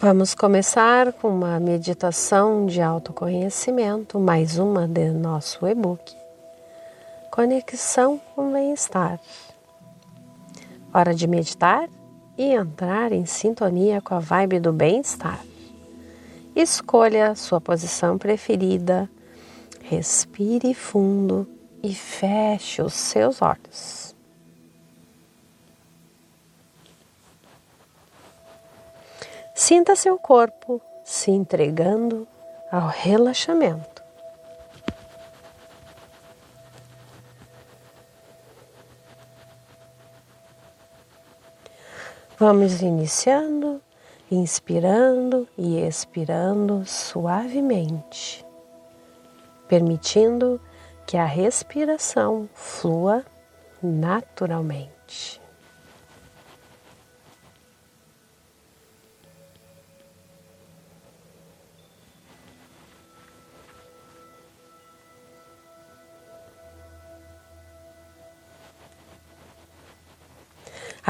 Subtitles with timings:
[0.00, 6.14] Vamos começar com uma meditação de autoconhecimento, mais uma de nosso e-book.
[7.32, 9.18] Conexão com bem-estar.
[10.94, 11.88] Hora de meditar
[12.36, 15.44] e entrar em sintonia com a vibe do bem-estar.
[16.54, 19.10] Escolha sua posição preferida,
[19.82, 21.44] respire fundo
[21.82, 24.07] e feche os seus olhos.
[29.68, 32.26] Sinta seu corpo se entregando
[32.72, 34.02] ao relaxamento.
[42.38, 43.82] Vamos iniciando,
[44.30, 48.42] inspirando e expirando suavemente,
[49.68, 50.58] permitindo
[51.06, 53.22] que a respiração flua
[53.82, 55.42] naturalmente.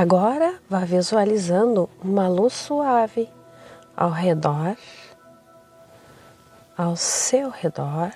[0.01, 3.29] Agora vá visualizando uma luz suave
[3.97, 4.77] ao redor,
[6.77, 8.13] ao seu redor,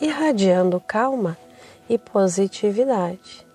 [0.00, 1.38] irradiando calma
[1.88, 3.46] e positividade.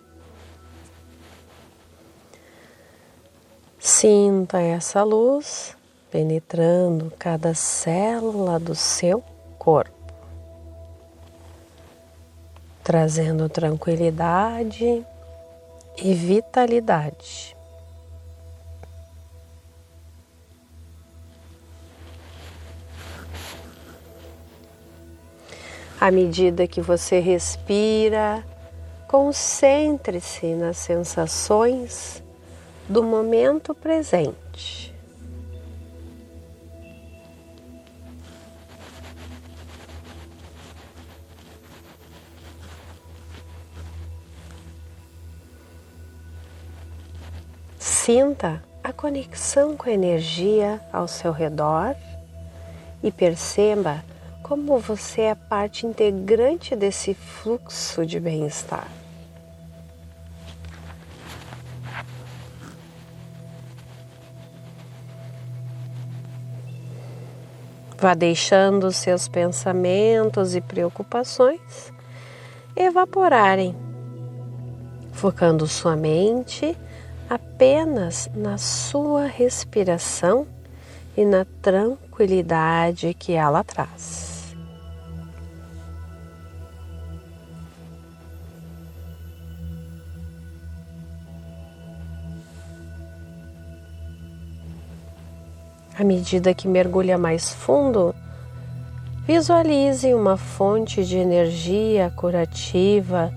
[3.78, 5.76] Sinta essa luz
[6.10, 9.22] penetrando cada célula do seu
[9.60, 10.14] corpo,
[12.82, 15.06] trazendo tranquilidade
[15.98, 17.56] e vitalidade.
[26.00, 28.44] À medida que você respira,
[29.08, 32.22] concentre-se nas sensações
[32.90, 34.83] do momento presente.
[48.06, 51.96] Sinta a conexão com a energia ao seu redor
[53.02, 54.04] e perceba
[54.42, 58.90] como você é parte integrante desse fluxo de bem-estar.
[67.98, 71.94] Vá deixando seus pensamentos e preocupações
[72.76, 73.74] evaporarem,
[75.14, 76.78] focando sua mente
[77.34, 80.46] apenas na sua respiração
[81.18, 84.56] e na tranquilidade que ela traz.
[95.98, 98.14] À medida que mergulha mais fundo,
[99.26, 103.32] visualize uma fonte de energia curativa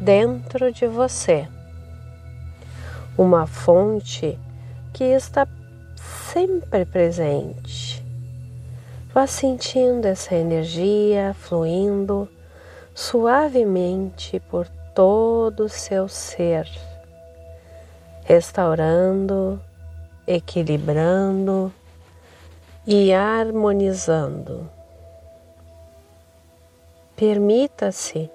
[0.00, 1.48] dentro de você
[3.16, 4.38] uma fonte
[4.92, 5.46] que está
[5.96, 8.04] sempre presente.
[9.12, 12.28] Vá sentindo essa energia fluindo
[12.94, 16.68] suavemente por todo o seu ser,
[18.24, 19.60] restaurando,
[20.26, 21.72] equilibrando
[22.86, 24.68] e harmonizando.
[27.16, 28.30] Permita-se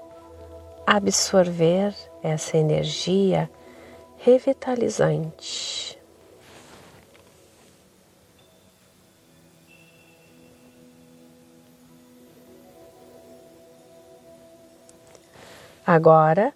[0.85, 3.49] absorver essa energia
[4.19, 5.97] revitalizante.
[15.85, 16.53] Agora,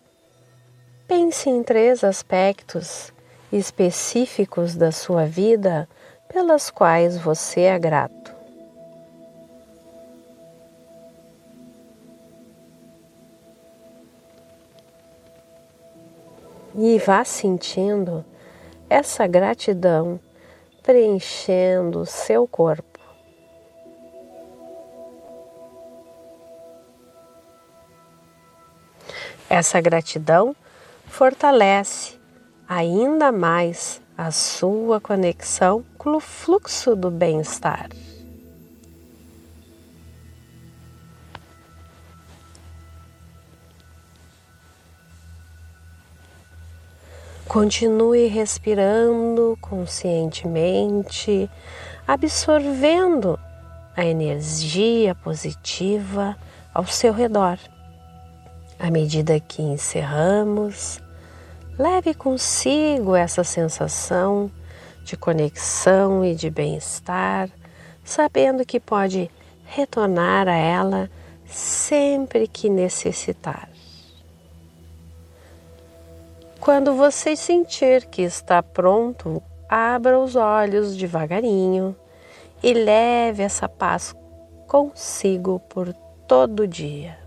[1.08, 3.12] pense em três aspectos
[3.52, 5.90] específicos da sua vida
[6.32, 8.23] pelas quais você é grato.
[16.76, 18.26] E vá sentindo
[18.90, 20.20] essa gratidão
[20.82, 23.00] preenchendo seu corpo.
[29.50, 30.56] Essa gratidão
[31.06, 32.20] fortalece
[32.68, 37.90] ainda mais a sua conexão com o fluxo do bem-estar.
[47.54, 51.48] Continue respirando conscientemente,
[52.08, 53.40] absorvendo
[53.96, 56.36] a energia positiva
[56.74, 57.60] ao seu redor.
[58.80, 61.00] À medida que encerramos,
[61.78, 64.50] leve consigo essa sensação
[65.04, 67.52] de conexão e de bem-estar,
[68.04, 69.30] sabendo que pode
[69.64, 71.08] retornar a ela
[71.46, 73.73] sempre que necessitar.
[76.64, 81.94] Quando você sentir que está pronto, abra os olhos devagarinho
[82.64, 84.16] e leve essa paz
[84.66, 85.92] consigo por
[86.26, 87.18] todo o dia.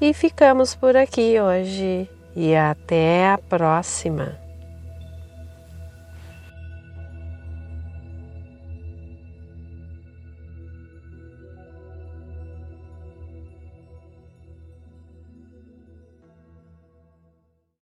[0.00, 4.43] E ficamos por aqui hoje e até a próxima.